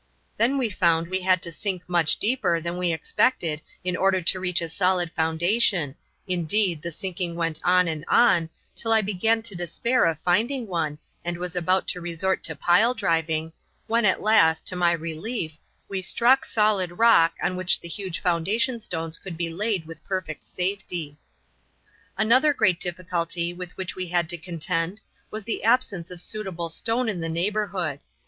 Then 0.35 0.57
we 0.57 0.71
found 0.71 1.07
we 1.09 1.21
had 1.21 1.43
to 1.43 1.51
sink 1.51 1.83
much 1.87 2.17
deeper 2.17 2.59
than 2.59 2.75
we 2.75 2.91
expected 2.91 3.61
in 3.83 3.95
order 3.95 4.19
to 4.19 4.39
reach 4.39 4.59
a 4.59 4.67
solid 4.67 5.11
foundation 5.11 5.93
indeed, 6.25 6.81
the 6.81 6.89
sinking 6.89 7.35
went 7.35 7.59
on 7.63 7.87
and 7.87 8.03
on, 8.07 8.49
until 8.75 8.93
I 8.93 9.03
began 9.03 9.43
to 9.43 9.53
despair 9.53 10.05
of 10.05 10.17
finding 10.21 10.65
one 10.65 10.97
and 11.23 11.37
was 11.37 11.55
about 11.55 11.87
to 11.89 12.01
resort 12.01 12.43
to 12.45 12.55
pile 12.55 12.95
driving, 12.95 13.53
when 13.85 14.03
at 14.03 14.23
last, 14.23 14.65
to 14.69 14.75
my 14.75 14.91
relief, 14.91 15.59
we 15.87 16.01
struck 16.01 16.45
solid 16.45 16.93
rock 16.97 17.35
on 17.43 17.55
which 17.55 17.79
the 17.79 17.87
huge 17.87 18.21
foundation 18.21 18.79
stones 18.79 19.17
could 19.19 19.37
be 19.37 19.51
laid 19.53 19.85
with 19.85 20.03
perfect 20.03 20.43
safety. 20.43 21.19
Another 22.17 22.55
great 22.55 22.79
difficulty 22.79 23.53
with 23.53 23.77
which 23.77 23.95
we 23.95 24.07
had 24.07 24.27
to 24.29 24.37
contend 24.39 25.01
was 25.29 25.43
the 25.43 25.63
absence 25.63 26.09
of 26.09 26.19
suitable 26.21 26.69
stone 26.69 27.07
in 27.07 27.21
the 27.21 27.29
neighbourhood. 27.29 27.99